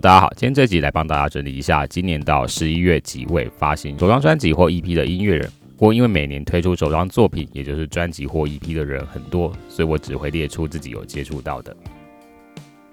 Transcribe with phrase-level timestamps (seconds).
[0.00, 5.46] 大家好，今天这集来帮大家整理一下今年到十一月几位发行首张专辑或 EP 的音乐人。
[5.76, 11.76] 不过因为每年推出首张作品，也就是专辑或 EP 的人很多，所以我只会列出自己有接触到的。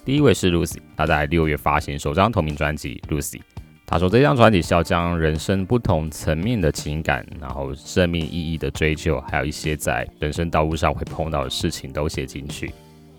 [0.04, 3.40] 第一位是 Lucy，他在六月发行首张同名专辑 Lucy。
[3.86, 12.70] 他说这张专辑是要将人生不同层面的情感，然后生命意义的追求，还有一些在人生道路上会碰到的事情都写进去。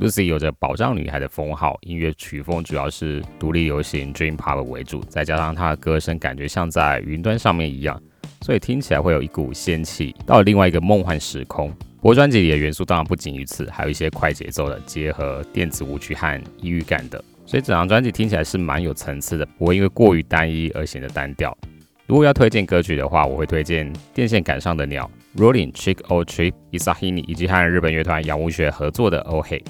[0.01, 8.01] Lucy 有着宝藏女孩的封号，音乐曲风主要是独立流行 Dream Pop 为主，再加上她的歌声感觉像在云端上面一样，
[8.42, 11.69] 所以听起来会有一股仙气，到了另外一个梦幻时空。
[11.97, 21.56] 不过专辑里的元素当然不仅于此，还有一些快节奏的结合电子舞曲和抑郁感的，所以整张专辑听起来是蛮有层次的，不会因为过于单一而显得单调。
[22.06, 29.61] 如果要推荐歌曲的话，我会推荐电线杆上的鸟 Rolling Chick or Trip Isahini，以及和日本乐团仰舞学合作的 Oh Hey。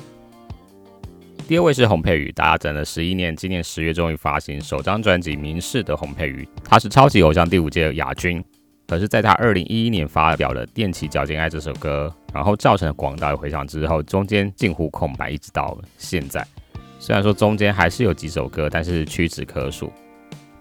[1.48, 8.44] 第二位是洪佩瑜，大家等了十一年，今年十月终于发行首张专辑《明示》的洪佩瑜，他是超级偶像第五届亚军。
[8.86, 16.46] 可是，在他二零一一年发表了《踮起脚尖爱》这首歌，然后造成了广大的回响之后，中间近乎空白，一直到现在。
[16.98, 19.86] 虽然说中间还是有几首歌，但是屈指可数。《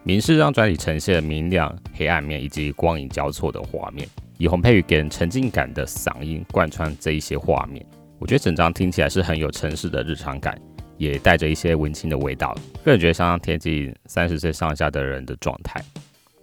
[0.04, 7.86] 明示》这张专辑呈现了明亮、黑暗面以及光影交错的画面，以洪佩瑜给人沉浸感的嗓音贯穿这一些画面，
[8.20, 10.58] 我觉得整张听起来是很有城市的日常感。
[10.98, 15.80] 也带着一些文青的味道，个人觉得相当贴近三十岁上下的人的状态。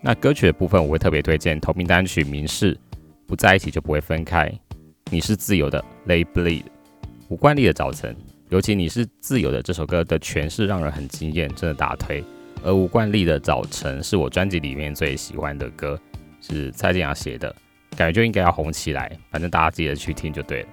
[0.00, 2.74] 那歌曲的部分，我会特别推荐同名单曲《明示》，
[3.26, 4.52] 不在一起就不会分开。
[5.10, 6.64] 你是自由的，Lay Bleed，
[7.28, 8.14] 吴冠丽的早晨，
[8.48, 12.22] 尤其你是自由的这首歌的诠释让人很惊艳，真的大推。
[12.62, 15.98] 而吴冠丽的早晨是我专辑里面最喜欢的歌，
[16.40, 17.54] 是蔡健雅写的，
[17.96, 20.68] 感觉就应该要红起来，反正大家记得去听就对了。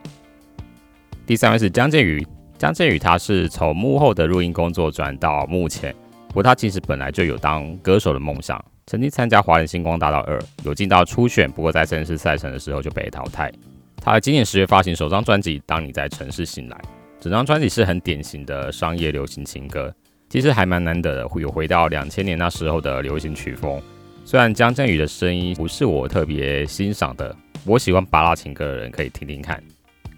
[1.26, 2.26] 第三位是江建宇。
[2.62, 5.92] 江振宇他是从幕后的录音工作转到幕前，
[6.28, 13.52] 不过他其实本来就有当歌手的梦想，曾经参加华人星光大道二，有进到初选，不过在正式赛程的时候就被淘汰。
[13.98, 16.78] 他今年十月发行首张专辑《当你在城市醒来》，
[17.20, 19.92] 整张专辑是很典型的商业流行情歌，
[20.30, 23.82] 其实还蛮难得的，有回到两千年那时候的流行曲风。
[24.24, 27.36] 虽然江振宇的声音不是我特别欣赏的，
[27.66, 29.60] 我喜欢巴拉情歌的人可以听听看。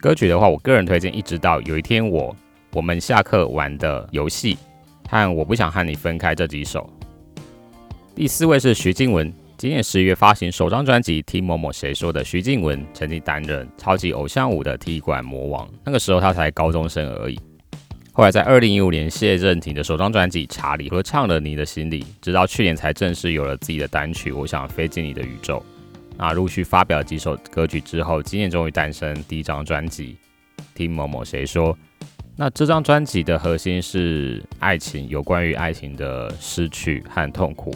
[0.03, 2.36] 歌曲的话，我个人推荐《一直到有一天我
[2.74, 4.53] 我们下课玩的游戏》
[5.09, 6.90] 和《我不想和你分开》这几首。
[8.13, 12.22] 第四位是徐静雯，今年十一月发行首张专辑《听某某谁说的》。
[12.28, 17.40] 徐静雯曾经担任超级偶像舞的踢馆魔王，那个时候她才高中生而已。
[18.12, 25.59] 后来在二零一五年谢震廷的首张专辑《查理》合唱了《你的心里》，直到去年才正式有了自己的单曲《我想飞进你的宇宙》。
[26.18, 30.18] 那陆续发表几首歌曲之后，今年终于诞生第一张专辑。
[30.75, 31.78] 听某某谁说？
[32.35, 37.75] 那这张专辑的核心是爱情，有关于爱情的失去和痛苦，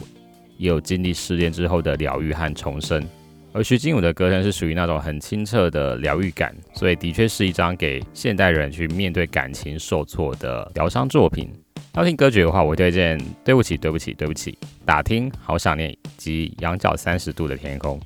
[0.56, 3.04] 也有经历失恋之后的疗愈和重生。
[3.52, 11.50] 而徐静雯的歌声是属于那种很清澈的疗愈感，所以的确是一张给现代人去面对感情受挫的疗伤作品。
[11.94, 14.52] 要听歌曲的话，我推荐《对不起，对不起，对不起》，
[14.84, 17.98] 打听好想念及仰角三十度的天空。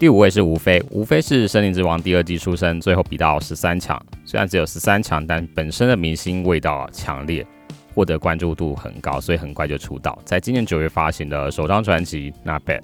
[0.00, 4.02] 第五位是吴非，吴非是《森林之王》第二季出身，最后比到十三强。
[4.24, 7.46] 虽然只有十三强，但本身的明星味道强烈，
[7.94, 10.18] 获得关注度很高，所以很快就出道。
[10.24, 12.78] 在今年九月发行的首张专辑《Not Bad》，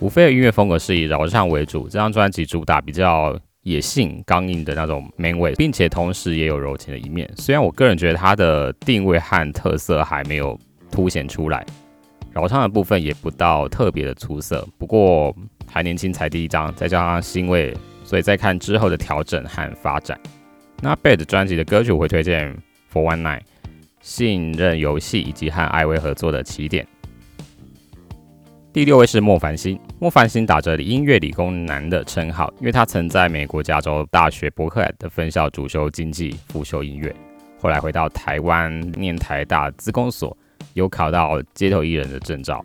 [0.00, 1.82] 吴非的音乐风格是以饶唱为主。
[1.86, 7.30] 这张专辑主打比较野性、刚硬的那种 man 味，并且同时也有柔情的一面。
[7.36, 10.58] 虽然我个人觉得他的定位和特色还没有
[10.90, 11.66] 凸显出来，
[12.38, 14.64] 饶唱的部分也不到特别的出色。
[14.78, 15.34] 不过，
[15.66, 20.16] 还年轻，才第一张，再加上欣慰，所以再看之后的调整和发展。
[20.80, 22.56] 那 Bad 专辑的歌曲我会推荐
[22.92, 23.40] For One Night、
[24.00, 26.86] 信任游戏以及和艾薇合作的起点。
[28.72, 37.12] 第六位是莫凡星，莫凡星打着音乐理工男的称号，因为他曾在美国加州大学伯克莱的分校主修经济，辅修音乐，
[37.60, 40.36] 后来回到台湾念台大资工所，
[40.74, 42.64] 有考到街头艺人的证照。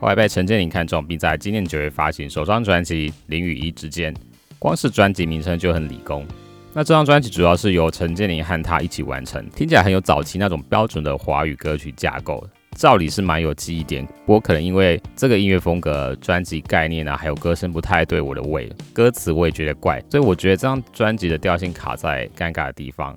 [0.00, 4.12] 后来被陈建林看中，并在今年九月发行首张专辑《零与一之间》。
[4.58, 6.26] 光是专辑名称就很理工。
[6.72, 12.44] 那这张专辑主要是由陈建林和他一起完成，听起来很有早期那种标准的华语歌曲架构。
[12.72, 23.16] 照理是蛮有记忆点，不过可能因为这个音乐风格、专辑概念啊，还有歌声不太对我的胃，歌词我也觉得怪，所以我觉得这张专辑的调性卡在尴尬的地方。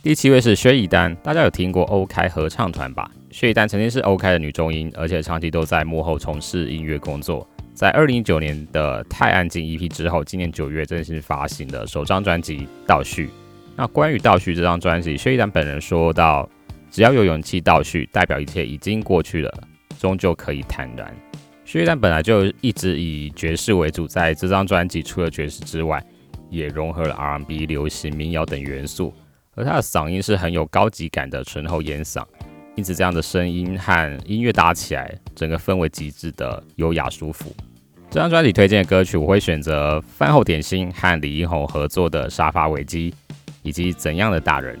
[0.00, 3.10] 第七位是薛逸丹，大家有听过 OK 合唱团吧？
[3.32, 7.46] 薛逸丹曾经是 OK 的女中音，而且长期都在幕后从事音乐工作。
[7.74, 13.26] 在二零一九年的《太安静》EP 之后，今年九月正式发行的首张专辑《倒叙》。
[13.74, 16.48] 那关于《倒叙》这张专辑，薛逸丹本人说到，
[16.92, 19.52] 只要有勇气倒叙，代表一切已经过去了，
[19.98, 21.12] 终究可以坦然。
[21.64, 26.00] 薛丹本来就一直以爵士为主，在这张专辑除了爵士之外，
[26.50, 29.12] 也融合了 R&B、流行、民谣等元素。
[29.58, 32.24] 而他的嗓音是很有高级感的醇厚烟嗓，
[32.76, 37.52] 因此这样的声音和音乐搭起来，整个氛围极致的优雅舒服。
[38.08, 43.10] 这张专辑推荐的歌曲，我会选择饭后点心和李英宏合作的《沙发危机》，
[43.62, 44.76] 以及《怎样的大人》。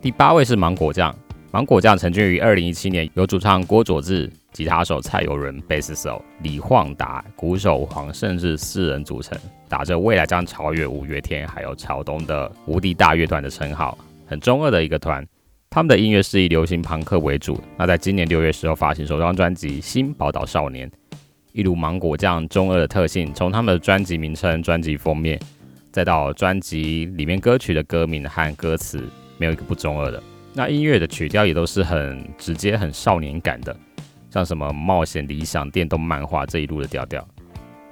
[0.00, 1.12] 第八位是芒果酱，
[1.50, 4.30] 芒果酱成军于二零一七年，由主唱郭佐志。
[4.54, 9.36] 吉他手蔡友仁、贝斯手李晃达、鼓手黄胜志四人组成，
[9.68, 13.98] 打着未来将超越五月天还有朝东的无敌大乐团的称号，
[14.28, 15.26] 很中二的一个团。
[15.68, 17.60] 他们的音乐是以流行朋克为主。
[17.76, 20.88] 那在今年六月时候发行首张专辑《新宝岛少年》，
[21.50, 25.36] 一如芒果酱中二的特性，从他们的专辑名称、专辑封面，
[25.90, 29.02] 再到专辑里面歌曲的歌名和歌词，
[29.36, 30.22] 没有一个不中二的。
[30.52, 33.76] 那音乐的曲调也都是很直接、很少年感的。
[34.34, 37.24] 像什么冒险、理想、电动漫画这一路的调调，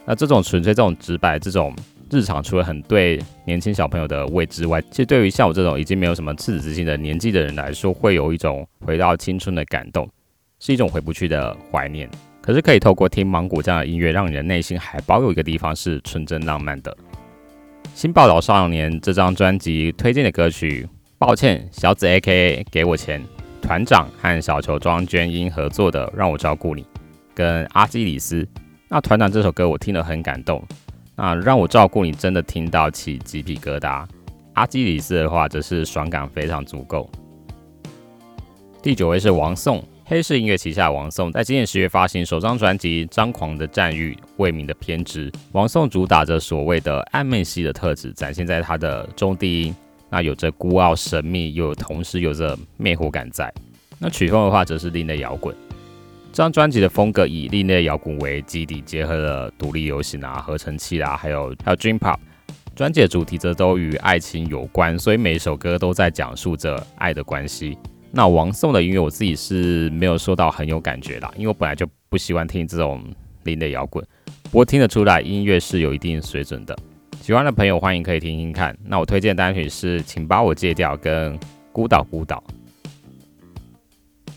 [0.04, 1.72] 那这种纯粹、这种直白、这种
[2.10, 10.08] 日常，除了很对年轻小朋友的味之外，其实对于像我这种已经没有什么赤子之心的年纪的人来说，会有一种回到青春的感动，
[10.58, 12.10] 是一种回不去的怀念。
[12.40, 16.96] 可是可以透过听芒果这样的音乐，让你的内心还保有一个地方是纯真浪漫的。
[17.94, 20.88] 新报道少年这张专辑推荐的歌曲，
[21.18, 23.22] 抱歉，小紫 A.K.A 给我钱。
[23.72, 26.82] 团长和小球庄娟英合作的《让我照顾你》，
[27.34, 28.46] 跟阿基里斯。
[28.86, 30.62] 那团长这首歌我听了很感动，
[31.16, 34.06] 那让我照顾你真的听到起鸡皮疙瘩。
[34.52, 37.10] 阿基里斯的话则是爽感非常足够。
[38.82, 45.30] 第九位是王颂，黑市音乐旗下王颂在今年十月发行首张专辑《张狂的战欲，未名的偏执》。
[45.52, 49.74] 王颂主打着所谓的暧昧系的特质，展现在他的中低音。
[50.12, 53.50] 那有着孤傲神秘，又同时有着魅惑感在。
[53.98, 55.56] 那曲风的话，则是另类摇滚。
[56.30, 62.18] 这张专辑的风格以另类摇滚为基底，结合了独立流行啊、合成器啦，还有还有 dream pop。
[62.76, 67.78] 专辑的主题则都与爱情有关，所以每一首歌都在讲述着爱的关系。
[68.10, 73.02] 那王颂的音乐，我自己是没有说到很有感觉啦，因为我本来就不喜欢听这种
[73.44, 74.06] 另类摇滚。
[74.44, 76.76] 不过听得出来，音乐是有一定水准的。
[77.22, 78.76] 喜欢的朋友欢迎可以听听看。
[78.84, 81.38] 那我推荐单曲是《请把我戒掉》跟
[81.70, 82.42] 《孤岛孤岛》。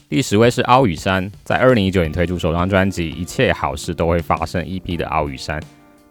[0.07, 5.59] 第十位是奥宇山，在二零一九年推出首张专辑《一切好事都会发生》EP 的奥宇山，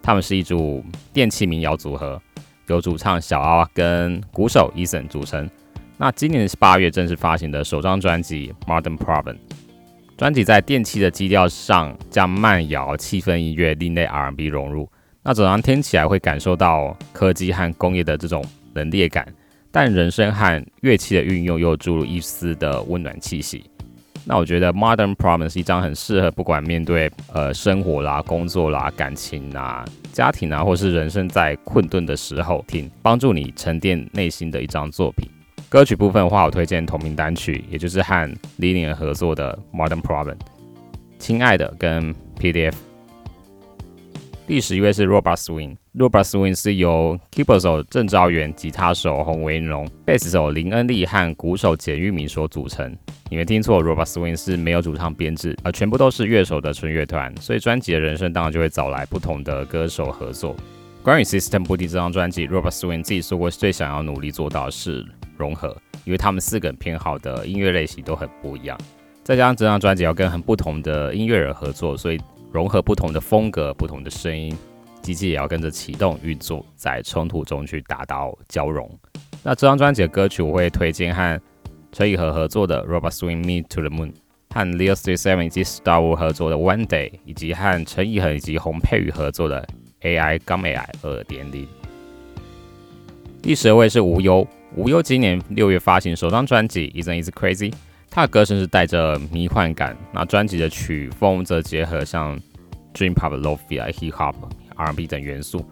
[0.03, 2.21] 他们是一组电器民谣组合，
[2.67, 5.49] 由主唱小奥跟鼓手 Eason 组成。
[5.97, 9.35] 那今年是八月正式发行的首张专辑《Modern Problem》，
[10.19, 14.89] 专辑在电器的基调上将慢摇、气氛音乐、另类 R&B 融入。
[15.27, 18.45] 那整张听起来会感受到科技和工业的这种
[18.75, 19.27] 冷冽感，
[19.73, 23.65] 但人声和乐器的运用又注入一丝的温暖气息。
[24.27, 29.83] 那我觉得《Modern Problem》是一张很适合不管面对呃生活啦、工作啦、感情啊、
[30.13, 35.27] 家庭啊，或是人生在困顿的时候听，帮助你沉淀内心的一张作品。
[35.71, 40.35] 歌曲部分的话，我推荐同名单曲，也就是和 Lilian 合作的《Modern Problem》。
[41.19, 42.75] 亲爱的，跟 PDF。
[44.47, 52.95] 第十一位是 Robot Swing，Robot Swing 是由 keyboard 手郑昭元、吉他手洪维荣、贝斯手林恩利和鼓手简玉明所组成。
[53.31, 60.55] 你没听错，Robot Swing 是没有主唱编制，而全部都是乐手的纯乐团，所以专辑的人生当然就会找来不同的歌手合作。
[61.03, 65.07] 关于 System 布丁这张专辑，Robot Swing 自己说过，最想要努力做到的是
[65.39, 65.75] 融合，
[66.05, 68.79] 因为他们四个人偏好的音乐类型都很不一样，
[69.23, 72.21] 再加上这张专辑要跟很不同的音乐人合作，所以。
[72.55, 74.57] 融合不同的风格、不同的声音，
[75.03, 78.89] 机器也要跟着启动运作，在冲突中去达到交融。
[79.43, 81.41] 那这张专辑的歌曲，我会推荐和
[81.91, 84.13] 陈以和合作的《Robot Swing Me to the Moon》，
[84.55, 89.67] 和 Leo s t e Seven 以及 Star Wars 合作的《One Day》，以及和陈以恒以及洪佩瑜合作的
[90.07, 91.65] 《AI 杠 AI 二点零》。
[93.43, 94.47] 第十位是无忧，
[94.77, 97.73] 无忧今年六月发行首张专辑《Isn't It Crazy》。
[98.15, 102.39] 他的歌声是带着迷幻感，那专辑的曲风则结合像
[102.95, 104.37] Dream Pop、Lo-Fi、Hip Hop、
[104.77, 105.69] R&B 等元素。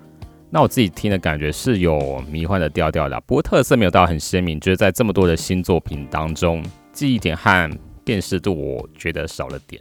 [0.50, 4.58] 那我自己听的感觉是有迷幻的调调的，不过特色没有到很鲜明。
[4.58, 7.70] 就是在这么多的新作品当中，记忆点和
[8.02, 9.80] 辨识度我觉得少了点。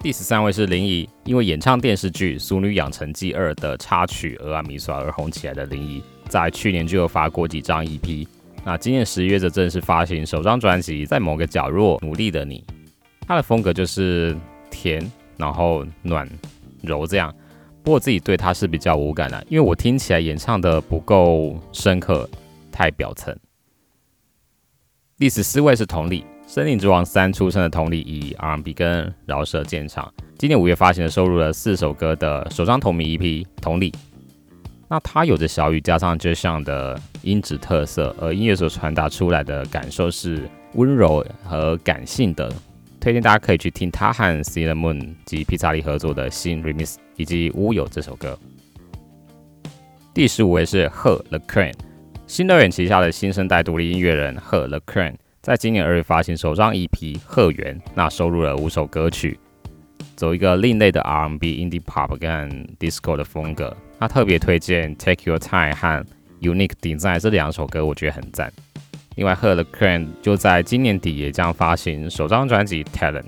[0.00, 8.28] 第十三位是林怡，因为演唱电视剧《俗女养成记二》的插曲《俄阿米索》而红起来的林怡，在去年就有发过几张 EP。
[8.68, 12.62] 那今年十一月则正式发行首张专辑，在某个角落努力的你，
[13.26, 14.36] 他的风格就是
[14.70, 16.28] 甜，然后暖
[16.82, 17.34] 柔这样。
[17.82, 22.28] 不过自己对他是比较无感的，因为我听起来演唱的不够深刻，
[22.70, 23.34] 太表层。
[25.16, 33.90] 第十四位是同理，《森林之王三》出身的同理以 R&B 跟饶舌见长，今年五月发行的收录了四首歌的首张同名 EP《同理》。
[34.88, 42.50] 那它有着小雨加上 j 上的音质特色，而音乐所传达出来的感受是温柔和感性的。
[42.98, 48.36] 推荐大家可以去听他和 c i n n a Moon 及皮查利合作的新 Remix 以及乌有这首歌。
[50.12, 51.74] 第十五位是贺 The Crane，
[52.26, 56.88] 新乐园旗下的新生代独立音乐人贺 The Crane，在今年二月发行首张 EP
[57.24, 59.38] 《贺源》，那收录了五首歌曲，
[60.16, 63.76] 走一个另类的 R&B、Indie Pop 跟 Disco 的风格。
[64.00, 66.04] 他特别推荐《Take Your Time》和
[66.40, 68.52] 《Unique Design》这两首歌，我觉得很赞。
[69.16, 73.22] 另外，，Her The Crane 就在今年底也将发行首张专辑《Talent》。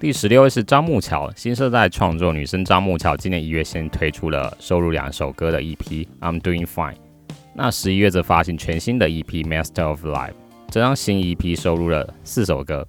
[0.00, 5.76] 第十六位是张木桥，新生代创作女生张木桥，今年一月先推出了收录两首歌的 EP
[6.20, 6.94] 《I'm Doing Fine》。
[7.54, 10.30] 那十一月则发行全新的 EP《Master of Life》。
[10.70, 12.88] 这张新 EP 收录了四首歌，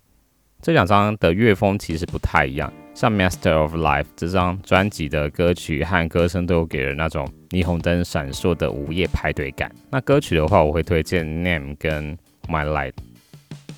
[0.62, 2.72] 这两张的乐风其实不太一样。
[2.96, 9.70] 像《Master of Life》这张专辑的歌曲和歌声都给人那种霓虹灯闪烁的午夜派对感。
[9.92, 12.92] 那歌曲的话，我会推荐《Name》跟《My Light》。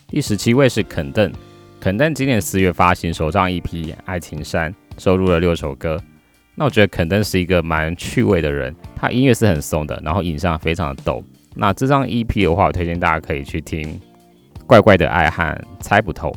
[0.07, 1.33] 第十七位是肯邓，
[1.79, 3.63] 肯邓今年四月发行首张 EP
[4.05, 5.99] 《爱情山》，收录了六首歌。
[6.53, 11.23] 那我觉得肯邓是一个蛮趣味的人，他音乐是很松的，然后影像非常的逗。
[11.55, 13.81] 那这张 EP 的话，我推荐大家可以去听
[14.67, 15.43] 《怪怪的爱》和
[15.79, 16.29] 《猜不透》。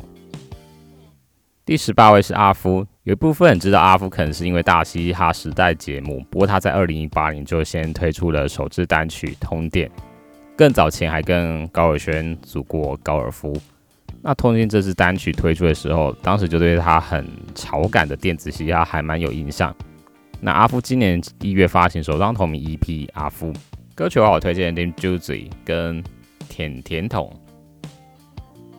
[1.71, 9.87] 第十八位是阿夫，有一部分人知道阿夫可能是因为大嘻哈时代节目，不过他在二零一八年就先推出了首支单曲《通电》，
[10.57, 13.55] 更早前还跟高尔宣组过高尔夫。
[14.21, 17.25] 那《通电》这支单曲推出的时候，当时就对他很
[17.55, 19.73] 潮感的电子嘻哈还蛮有印象。
[20.41, 23.47] 那阿夫今年一月发行首张同名 EP《阿夫》，
[23.95, 26.03] 歌曲我推荐 Lim Juicy 跟
[26.49, 27.33] 甜甜筒。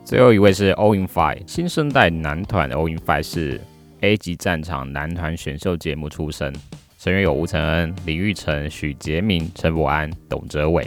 [0.04, 3.60] 最后一位是 All in Five，新生代男团 All in Five 是
[4.00, 6.52] A 级战场男团选秀节目出身，
[6.98, 10.86] 成员有吴承恩、李玉成、许杰明、陈柏安、董哲伟。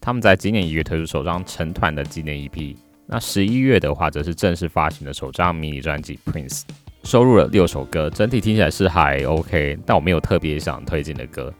[0.00, 2.74] 他们在今年一月推出首张成团的纪念 EP，
[3.06, 6.62] 那十一月的话则是正式发行的首张迷你专辑 Prince，
[7.02, 11.52] 收录了六首歌，整体听起来是还 OK，但我没有特别想推荐的歌。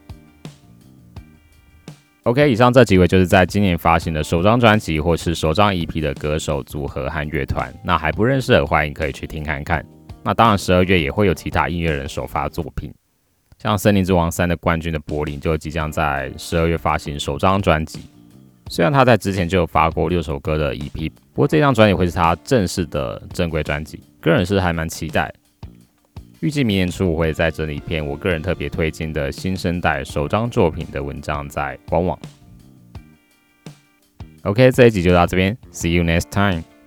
[2.29, 7.73] OK，以上这几位就是在今年发行的首张专辑或是首张 EP 的歌手组合和乐团。
[7.83, 9.83] 那还不认识的，欢迎可以去听看看。
[10.23, 12.93] 那当然，十二月也会有其他音乐人首发作品，
[13.63, 18.01] 像《森林之王三》的冠军的柏林就即将在十二月发行首张专辑。
[18.69, 25.33] 虽然他在之前就有发过六首歌的 EP，不过这张专辑会是他正式的正规专辑，个人是还蛮期待。
[26.41, 32.17] 预计明年初我会在整理一篇我个人特别推荐的新生代首张作品的文章在官网。
[34.43, 36.78] OK，这一集就到这边，See you next time。